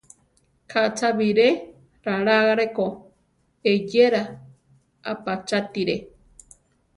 Ka 0.71 0.81
cha 0.97 1.09
biré 1.17 1.47
raláre 2.05 2.65
ko; 2.75 2.85
eyéra 3.71 4.21
apachátire. 5.11 5.95